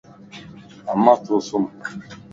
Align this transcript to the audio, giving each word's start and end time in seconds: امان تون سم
امان 0.93 1.17
تون 1.23 1.39
سم 1.47 1.63